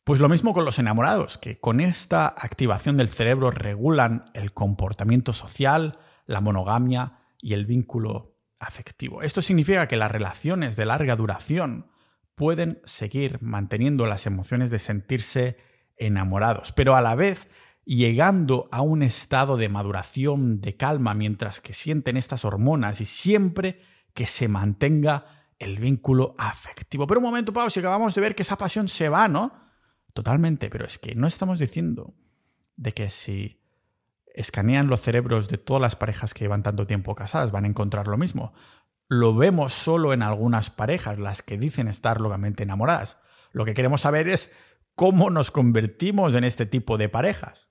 [0.05, 5.33] Pues lo mismo con los enamorados, que con esta activación del cerebro regulan el comportamiento
[5.33, 9.23] social, la monogamia y el vínculo afectivo.
[9.23, 11.91] Esto significa que las relaciones de larga duración
[12.35, 15.59] pueden seguir manteniendo las emociones de sentirse
[15.97, 17.49] enamorados, pero a la vez
[17.97, 23.81] llegando a un estado de maduración, de calma, mientras que sienten estas hormonas y siempre
[24.15, 25.25] que se mantenga
[25.59, 27.09] el vínculo afectivo.
[27.09, 29.53] Pero un momento, Pau, si acabamos de ver que esa pasión se va, ¿no?
[30.13, 32.15] Totalmente, pero es que no estamos diciendo
[32.77, 33.61] de que si
[34.35, 38.07] escanean los cerebros de todas las parejas que llevan tanto tiempo casadas, van a encontrar
[38.07, 38.53] lo mismo.
[39.09, 43.17] Lo vemos solo en algunas parejas, las que dicen estar locamente enamoradas.
[43.51, 44.57] Lo que queremos saber es
[44.95, 47.70] cómo nos convertimos en este tipo de parejas.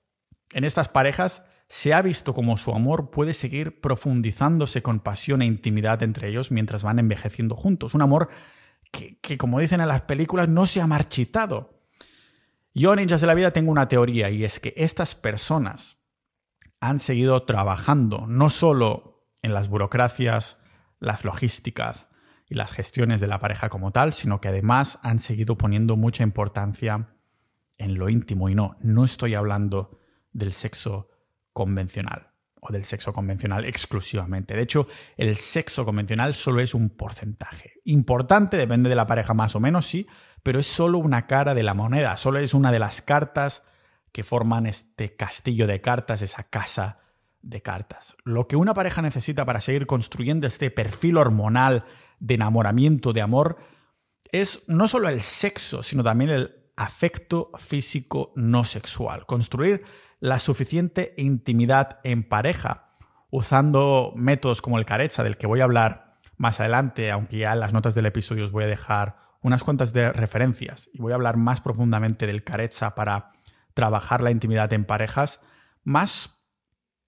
[0.52, 5.46] En estas parejas se ha visto cómo su amor puede seguir profundizándose con pasión e
[5.46, 7.94] intimidad entre ellos mientras van envejeciendo juntos.
[7.94, 8.28] Un amor
[8.90, 11.80] que, como dicen en las películas, no se ha marchitado.
[12.74, 15.98] Yo, ninjas de la vida, tengo una teoría y es que estas personas
[16.80, 20.58] han seguido trabajando no solo en las burocracias,
[20.98, 22.08] las logísticas
[22.48, 26.24] y las gestiones de la pareja como tal, sino que además han seguido poniendo mucha
[26.24, 27.14] importancia
[27.78, 28.48] en lo íntimo.
[28.48, 29.99] Y no, no estoy hablando
[30.32, 31.08] del sexo
[31.52, 32.28] convencional.
[32.62, 34.54] o del sexo convencional exclusivamente.
[34.54, 37.80] De hecho, el sexo convencional solo es un porcentaje.
[37.86, 40.06] Importante, depende de la pareja más o menos, sí,
[40.42, 43.64] pero es solo una cara de la moneda, solo es una de las cartas
[44.12, 46.98] que forman este castillo de cartas, esa casa
[47.42, 48.16] de cartas.
[48.24, 51.84] Lo que una pareja necesita para seguir construyendo este perfil hormonal
[52.18, 53.56] de enamoramiento, de amor,
[54.32, 59.26] es no solo el sexo, sino también el afecto físico no sexual.
[59.26, 59.82] Construir
[60.20, 62.88] la suficiente intimidad en pareja,
[63.30, 67.60] usando métodos como el carecha, del que voy a hablar más adelante, aunque ya en
[67.60, 71.14] las notas del episodio os voy a dejar unas cuantas de referencias y voy a
[71.14, 73.30] hablar más profundamente del carecha para
[73.74, 75.40] trabajar la intimidad en parejas,
[75.84, 76.40] más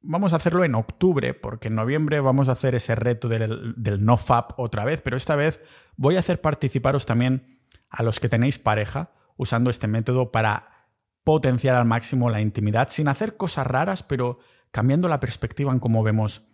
[0.01, 4.05] vamos a hacerlo en octubre, porque en noviembre vamos a hacer ese reto del, del
[4.05, 5.61] NoFap otra vez, pero esta vez
[5.97, 10.82] voy a hacer participaros también a los que tenéis pareja usando este método para
[11.25, 14.39] potenciar al máximo la intimidad sin hacer cosas raras, pero
[14.71, 16.47] cambiando la perspectiva en cómo vemos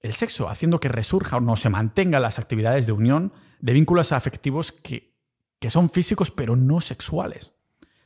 [0.00, 4.12] el sexo, haciendo que resurja o no se mantengan las actividades de unión de vínculos
[4.12, 5.14] afectivos que,
[5.58, 7.54] que son físicos pero no sexuales.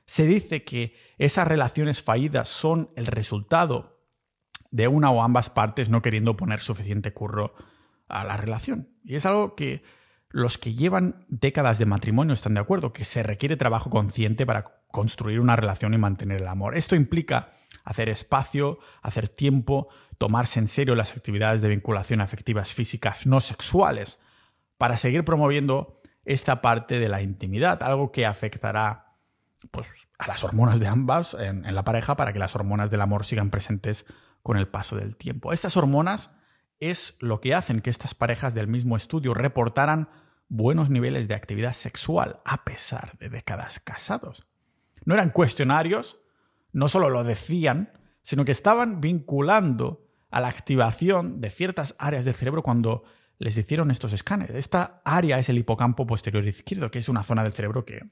[0.06, 4.00] Se dice que esas relaciones fallidas son el resultado
[4.70, 7.54] de una o ambas partes no queriendo poner suficiente curro
[8.08, 8.88] a la relación.
[9.04, 9.82] Y es algo que
[10.30, 14.64] los que llevan décadas de matrimonio están de acuerdo, que se requiere trabajo consciente para
[14.88, 16.76] construir una relación y mantener el amor.
[16.76, 17.52] Esto implica
[17.84, 19.88] hacer espacio, hacer tiempo,
[20.18, 24.18] tomarse en serio las actividades de vinculación afectivas físicas no sexuales,
[24.76, 29.16] para seguir promoviendo esta parte de la intimidad, algo que afectará
[29.70, 29.88] pues,
[30.18, 33.24] a las hormonas de ambas en, en la pareja para que las hormonas del amor
[33.24, 34.04] sigan presentes
[34.42, 35.52] con el paso del tiempo.
[35.52, 36.30] Estas hormonas
[36.80, 40.08] es lo que hacen que estas parejas del mismo estudio reportaran
[40.48, 44.46] buenos niveles de actividad sexual a pesar de décadas casados.
[45.04, 46.18] No eran cuestionarios,
[46.72, 52.34] no solo lo decían, sino que estaban vinculando a la activación de ciertas áreas del
[52.34, 53.04] cerebro cuando
[53.38, 54.56] les hicieron estos escáneres.
[54.56, 58.02] Esta área es el hipocampo posterior izquierdo, que es una zona del cerebro que,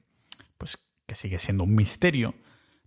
[0.57, 2.33] pues, que sigue siendo un misterio,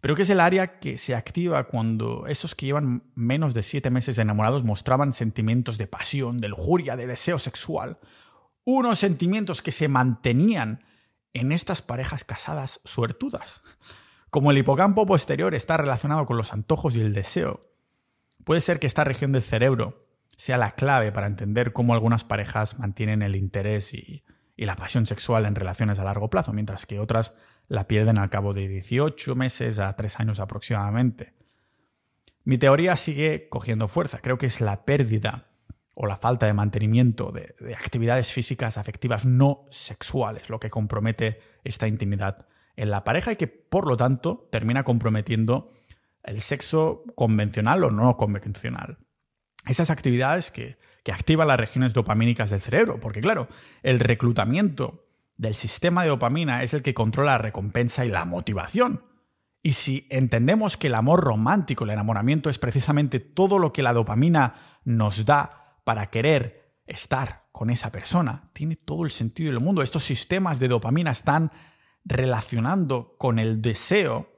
[0.01, 3.91] pero que es el área que se activa cuando esos que llevan menos de siete
[3.91, 7.99] meses enamorados mostraban sentimientos de pasión, de lujuria, de deseo sexual.
[8.65, 10.85] Unos sentimientos que se mantenían
[11.35, 13.63] en estas parejas casadas suertudas.
[14.31, 17.69] Como el hipocampo posterior está relacionado con los antojos y el deseo,
[18.45, 22.79] puede ser que esta región del cerebro sea la clave para entender cómo algunas parejas
[22.79, 24.25] mantienen el interés y,
[24.57, 27.35] y la pasión sexual en relaciones a largo plazo, mientras que otras
[27.71, 31.35] la pierden al cabo de 18 meses a 3 años aproximadamente.
[32.43, 34.19] Mi teoría sigue cogiendo fuerza.
[34.19, 35.47] Creo que es la pérdida
[35.95, 41.87] o la falta de mantenimiento de, actividades físicas afectivas no sexuales lo que compromete esta
[41.87, 45.71] intimidad en la pareja y que por lo tanto termina comprometiendo
[46.25, 48.99] el sexo convencional o no convencional.
[49.65, 53.47] Esas actividades que, que activan las regiones dopamínicas del cerebro, porque claro,
[53.85, 55.10] el reclutamiento
[55.41, 59.07] del sistema de dopamina es el que controla la recompensa y la motivación.
[59.63, 63.95] Y si entendemos que el amor romántico, el enamoramiento es precisamente todo lo que la
[63.95, 69.81] dopamina nos da para querer estar con esa persona, tiene todo el sentido del mundo.
[69.81, 71.53] Estos sistemas de dopamina están
[72.05, 74.31] relacionando con el deseo.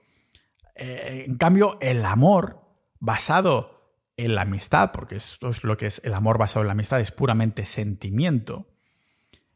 [0.77, 2.61] Eh, en cambio, el amor
[3.01, 6.75] basado en la amistad, porque esto es lo que es el amor basado en la
[6.75, 8.69] amistad, es puramente sentimiento,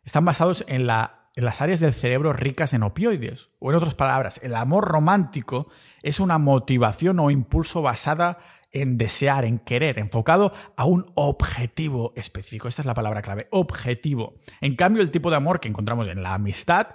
[0.03, 3.51] están basados en la en las áreas del cerebro ricas en opioides.
[3.59, 5.69] O en otras palabras, el amor romántico
[6.03, 8.39] es una motivación o impulso basada
[8.73, 12.69] en desear, en querer, enfocado a un objetivo específico.
[12.69, 14.37] Esta es la palabra clave, objetivo.
[14.63, 16.89] En cambio, el tipo de amor que encontramos en la amistad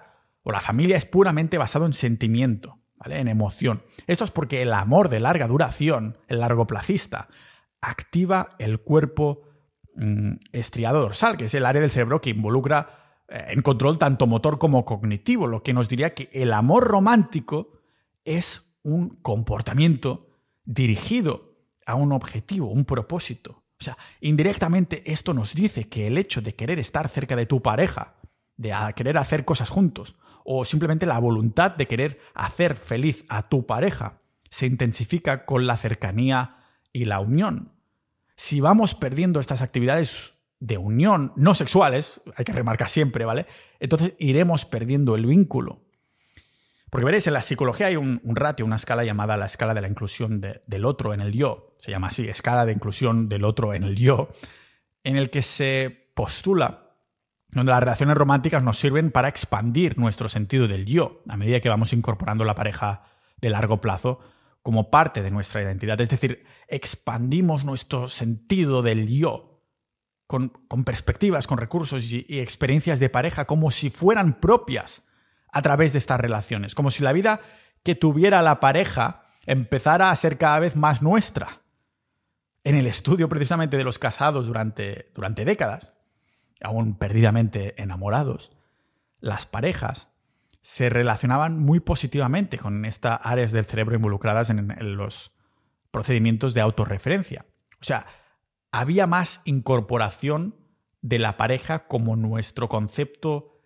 [0.44, 3.20] o la familia es puramente basado en sentimiento, ¿vale?
[3.20, 3.84] En emoción.
[4.08, 7.30] Esto es porque el amor de larga duración, el largoplacista,
[7.80, 9.44] activa el cuerpo
[9.96, 13.01] mm, estriado dorsal, que es el área del cerebro que involucra
[13.32, 17.72] en control tanto motor como cognitivo, lo que nos diría que el amor romántico
[18.26, 20.28] es un comportamiento
[20.66, 23.64] dirigido a un objetivo, un propósito.
[23.80, 27.62] O sea, indirectamente esto nos dice que el hecho de querer estar cerca de tu
[27.62, 28.16] pareja,
[28.58, 33.66] de querer hacer cosas juntos, o simplemente la voluntad de querer hacer feliz a tu
[33.66, 36.58] pareja, se intensifica con la cercanía
[36.94, 37.72] y la unión.
[38.36, 40.31] Si vamos perdiendo estas actividades
[40.62, 43.48] de unión, no sexuales, hay que remarcar siempre, ¿vale?
[43.80, 45.82] Entonces iremos perdiendo el vínculo.
[46.92, 49.88] Porque veréis, en la psicología hay un, ratio, una escala llamada la escala de la
[49.88, 53.84] inclusión del otro en el yo, se llama así, escala de inclusión del otro en
[53.84, 54.30] el yo,
[55.04, 56.92] en el que se postula
[57.50, 61.70] donde las relaciones románticas nos sirven para expandir nuestro sentido del yo, a medida que
[61.70, 63.04] vamos incorporando la pareja
[63.42, 64.20] de largo plazo
[64.62, 66.00] como parte de nuestra identidad.
[66.00, 69.51] Es decir, expandimos nuestro sentido del yo
[70.32, 75.10] con, perspectivas, con recursos y, experiencias de pareja como si fueran propias
[75.52, 77.42] a través de estas relaciones, como si la vida
[77.84, 81.62] que tuviera la pareja empezara a ser cada vez más nuestra.
[82.64, 85.92] En el estudio precisamente de los casados durante, durante décadas,
[86.64, 88.52] aún perdidamente enamorados,
[89.20, 90.14] las parejas
[90.62, 95.32] se relacionaban muy positivamente con estas áreas del cerebro involucradas en, los
[95.90, 97.46] procedimientos de autorreferencia.
[97.82, 98.06] O sea,
[98.72, 100.56] había más incorporación
[101.02, 103.60] de la pareja como nuestro concepto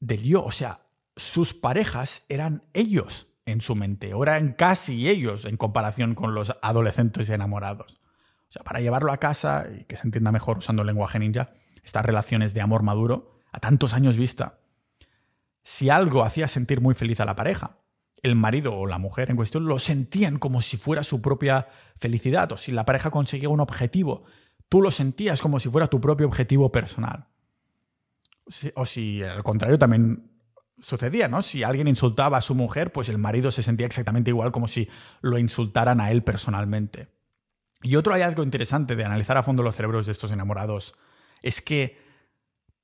[0.00, 0.44] del yo.
[0.44, 6.14] O sea, sus parejas eran ellos en su mente, o eran casi ellos en comparación
[6.14, 8.00] con los adolescentes enamorados.
[8.48, 11.52] O sea, para llevarlo a casa y que se entienda mejor usando el lenguaje ninja,
[11.82, 14.60] estas relaciones de amor maduro, a tantos años vista,
[15.62, 17.78] si algo hacía sentir muy feliz a la pareja,
[18.22, 22.52] el marido o la mujer en cuestión lo sentían como si fuera su propia felicidad,
[22.52, 24.24] o si la pareja conseguía un objetivo,
[24.70, 27.26] tú lo sentías como si fuera tu propio objetivo personal.
[28.74, 30.30] O si al contrario también
[30.78, 31.42] sucedía, ¿no?
[31.42, 34.88] Si alguien insultaba a su mujer, pues el marido se sentía exactamente igual como si
[35.20, 37.08] lo insultaran a él personalmente.
[37.82, 40.94] Y otro hallazgo interesante de analizar a fondo los cerebros de estos enamorados
[41.42, 41.98] es que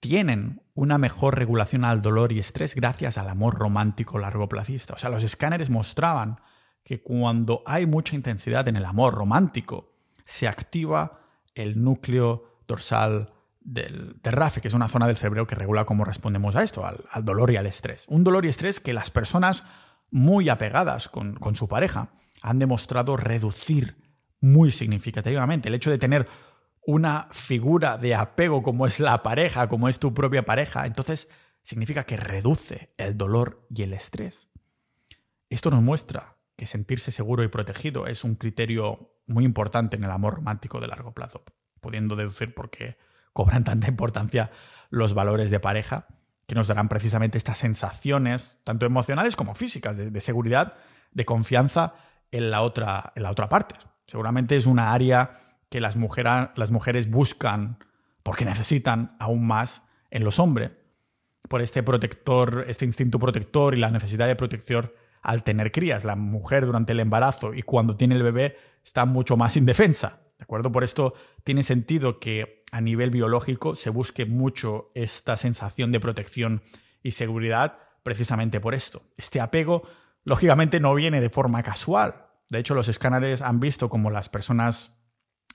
[0.01, 4.95] tienen una mejor regulación al dolor y estrés gracias al amor romántico largoplacista.
[4.95, 6.41] O sea, los escáneres mostraban
[6.83, 9.95] que cuando hay mucha intensidad en el amor romántico,
[10.25, 11.26] se activa
[11.57, 16.55] el núcleo dorsal del terrafe, que es una zona del cerebro que regula cómo respondemos
[16.55, 18.05] a esto, al, dolor y al estrés.
[18.09, 19.65] Un dolor y estrés que las personas
[20.11, 22.11] muy apegadas con, con su pareja
[22.43, 23.97] han demostrado reducir
[24.41, 25.69] muy significativamente.
[25.69, 26.29] El hecho de tener
[26.87, 31.29] una figura de apego como es la pareja, como es tu propia pareja, entonces
[31.63, 34.49] significa que reduce el dolor y el estrés.
[35.51, 40.11] Esto nos muestra que sentirse seguro y protegido es un criterio muy importante en el
[40.11, 41.45] amor romántico de largo plazo,
[41.81, 42.97] pudiendo deducir por qué
[43.33, 44.51] cobran tanta importancia
[44.89, 46.07] los valores de pareja,
[46.47, 50.75] que nos darán precisamente estas sensaciones, tanto emocionales como físicas, de, seguridad,
[51.11, 51.95] de confianza
[52.31, 53.75] en la, otra, en la otra parte.
[54.07, 55.33] Seguramente es una área
[55.69, 57.79] que las, las mujeres buscan
[58.23, 60.71] porque necesitan aún más en los hombres,
[61.49, 64.91] por este protector, este instinto protector y la necesidad de protección
[65.27, 66.05] al tener crías.
[66.05, 70.21] La mujer durante el embarazo y cuando tiene el bebé está mucho más indefensa.
[70.39, 70.71] ¿De acuerdo?
[70.71, 76.63] Por esto tiene sentido que a nivel biológico se busque mucho esta sensación de protección
[77.03, 79.03] y seguridad precisamente por esto.
[79.17, 79.83] Este apego,
[80.23, 82.27] lógicamente, no viene de forma casual.
[82.49, 84.93] De hecho, los escáneres han visto como las personas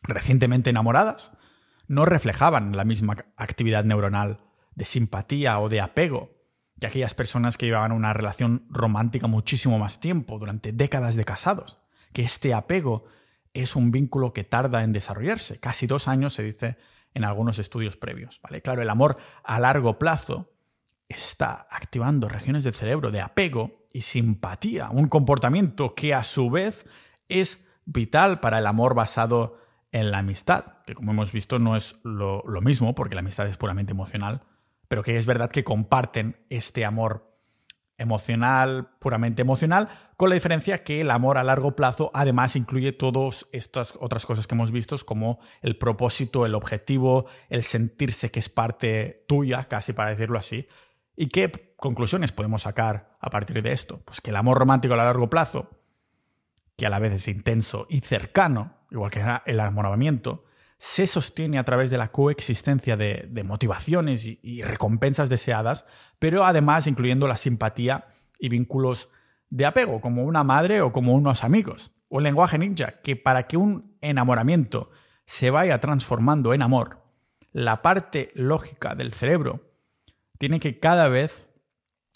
[0.03, 1.31] recientemente enamoradas
[1.87, 4.39] no reflejaban la misma actividad neuronal
[4.75, 6.40] de simpatía o de apego
[6.81, 11.77] que aquellas personas que llevaban una relación romántica muchísimo más tiempo, durante décadas de casados,
[12.11, 13.05] que este apego
[13.53, 16.77] es un vínculo que tarda en desarrollarse, casi dos años se dice
[17.13, 18.39] en algunos estudios previos.
[18.41, 18.63] ¿vale?
[18.63, 20.51] Claro, el amor a largo plazo
[21.07, 26.87] está activando regiones del cerebro de apego y simpatía, un comportamiento que a su vez
[27.29, 29.59] es vital para el amor basado
[29.91, 33.57] en la amistad, que como hemos visto no es lo, mismo, porque la amistad es
[33.57, 34.41] puramente emocional,
[34.91, 37.33] pero que es verdad que comparten este amor
[37.97, 43.47] emocional, puramente emocional, con la diferencia que el amor a largo plazo además incluye todas
[43.53, 48.49] estas otras cosas que hemos visto, como el propósito, el objetivo, el sentirse que es
[48.49, 50.67] parte tuya, casi para decirlo así.
[51.15, 54.01] ¿Y qué conclusiones podemos sacar a partir de esto?
[54.03, 55.69] Pues que el amor romántico a largo plazo,
[56.75, 60.43] que a la vez es intenso y cercano, igual que el enamoramiento,
[60.83, 65.85] se sostiene a través de la coexistencia de, motivaciones y, recompensas deseadas,
[66.17, 68.07] pero además incluyendo la simpatía
[68.39, 69.11] y vínculos
[69.51, 71.91] de apego, como una madre o como unos amigos.
[72.09, 74.89] O el lenguaje ninja, que para que un enamoramiento
[75.23, 77.03] se vaya transformando en amor,
[77.51, 79.61] la parte lógica del cerebro
[80.39, 81.47] tiene que cada vez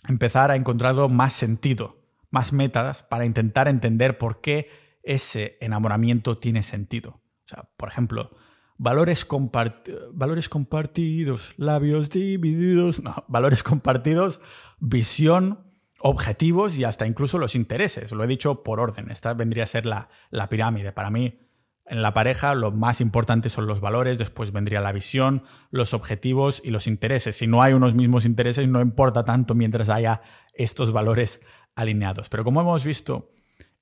[0.07, 2.01] empezar a encontrar más sentido,
[2.31, 4.71] más metas para intentar entender por qué
[5.03, 7.21] ese enamoramiento tiene sentido.
[7.45, 8.31] O sea, por ejemplo,
[8.77, 14.39] valores, compartidos, labios divididos, no, valores compartidos,
[14.79, 15.59] visión,
[15.99, 18.11] objetivos y hasta incluso los intereses.
[18.11, 19.09] Lo he dicho por orden.
[19.09, 20.91] Esta vendría a ser la, la pirámide.
[20.91, 21.39] Para mí,
[21.85, 26.61] en la pareja lo más importante son los valores, después vendría la visión, los objetivos
[26.63, 27.37] y los intereses.
[27.37, 30.21] Si no hay unos mismos intereses, no importa tanto mientras haya
[30.53, 31.41] estos valores
[31.75, 32.29] alineados.
[32.29, 33.29] Pero como hemos visto,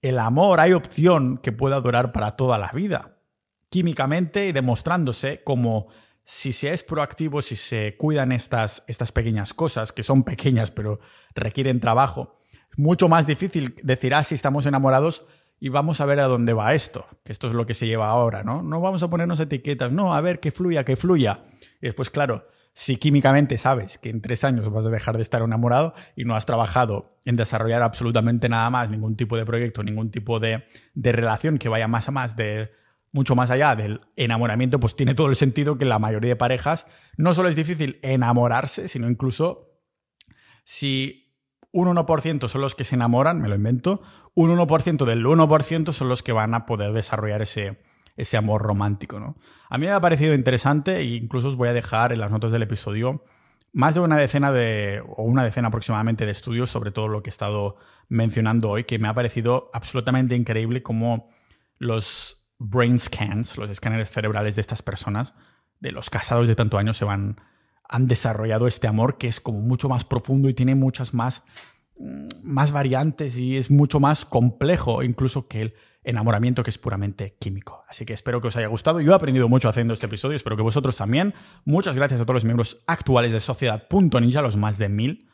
[0.01, 3.12] el amor hay opción que pueda durar para toda la vida,
[3.73, 5.87] químicamente y demostrándose como
[6.23, 10.99] si se es proactivo, si se cuidan estas, estas pequeñas cosas, que son pequeñas pero
[11.33, 12.39] requieren trabajo,
[12.71, 15.25] es mucho más difícil decir, ah, si estamos enamorados
[15.59, 18.09] y vamos a ver a dónde va esto, que esto es lo que se lleva
[18.09, 18.61] ahora, ¿no?
[18.61, 21.45] No vamos a ponernos etiquetas, no, a ver, que fluya, que fluya.
[21.81, 25.41] Y después, claro, si químicamente sabes que en tres años vas a dejar de estar
[25.41, 30.11] enamorado y no has trabajado en desarrollar absolutamente nada más, ningún tipo de proyecto, ningún
[30.11, 30.63] tipo de,
[30.93, 32.82] de relación que vaya más a más de
[33.13, 36.87] mucho más allá del enamoramiento, pues tiene todo el sentido que la mayoría de parejas
[37.15, 39.69] no solo es difícil enamorarse, sino incluso
[40.65, 41.37] si
[41.71, 44.01] un 1% son los que se enamoran, me lo invento,
[44.33, 47.79] un 1% del 1% son los que van a poder desarrollar ese,
[48.17, 49.35] ese amor romántico, ¿no?
[49.69, 52.51] A mí me ha parecido interesante e incluso os voy a dejar en las notas
[52.51, 53.23] del episodio
[53.73, 57.29] más de una decena de, o una decena aproximadamente de estudios sobre todo lo que
[57.29, 57.75] he estado
[58.07, 61.29] mencionando hoy, que me ha parecido absolutamente increíble cómo
[61.79, 65.33] los brain scans, los escáneres cerebrales de estas personas,
[65.79, 67.41] de los casados de tanto años, se van,
[67.87, 71.43] han desarrollado este amor que es como mucho más profundo y tiene muchas más,
[71.97, 75.73] mm, más variantes y es mucho más complejo incluso que el
[76.05, 77.83] enamoramiento que es puramente químico.
[77.87, 78.99] Así que espero que os haya gustado.
[78.99, 81.33] Yo he aprendido mucho haciendo este episodio, espero que vosotros también.
[81.65, 85.29] Muchas gracias a todos los miembros actuales de Sociedad.ninja, los más de mil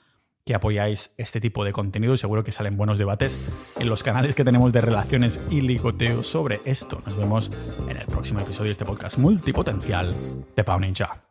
[0.50, 4.34] que apoyáis este tipo de contenido y seguro que salen buenos debates en los canales
[4.34, 6.97] que tenemos de relaciones y ligoteo sobre esto.
[7.06, 7.52] Nos vemos
[7.88, 10.12] en el próximo episodio de este podcast multipotencial
[10.56, 11.22] de Pau Ninja.